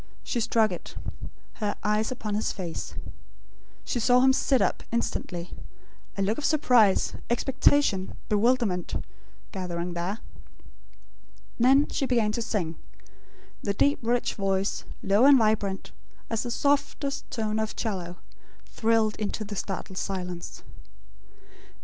[0.23, 0.95] She struck it;
[1.61, 2.95] her eyes upon his face.
[3.85, 5.51] She saw him sit up, instantly;
[6.17, 8.95] a look of surprise, expectation, bewilderment,
[9.51, 10.17] gathering there.
[11.59, 12.77] Then she began to sing.
[13.61, 15.91] The deep rich voice, low and vibrant,
[16.31, 18.17] as the softest tone of 'cello,
[18.65, 20.63] thrilled into the startled silence.